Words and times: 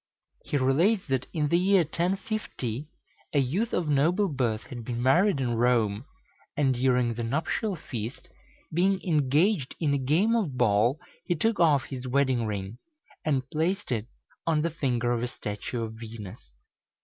He 0.43 0.57
relates 0.57 1.05
that 1.09 1.27
in 1.31 1.49
the 1.49 1.59
year 1.59 1.83
1050, 1.83 2.87
a 3.33 3.39
youth 3.39 3.71
of 3.71 3.87
noble 3.87 4.29
birth 4.29 4.63
had 4.63 4.83
been 4.83 4.99
married 4.99 5.39
in 5.39 5.53
Rome, 5.53 6.05
and 6.57 6.73
during 6.73 7.13
the 7.13 7.21
nuptial 7.21 7.75
feast, 7.75 8.27
being 8.73 8.99
engaged 9.03 9.75
in 9.79 9.93
a 9.93 9.99
game 9.99 10.35
of 10.35 10.57
ball, 10.57 10.99
he 11.25 11.35
took 11.35 11.59
off 11.59 11.83
his 11.83 12.07
wedding 12.07 12.47
ring, 12.47 12.79
and 13.23 13.47
placed 13.51 13.91
it 13.91 14.07
on 14.47 14.63
the 14.63 14.71
finger 14.71 15.11
of 15.11 15.21
a 15.21 15.27
statue 15.27 15.83
of 15.83 15.93
Venus. 15.99 16.49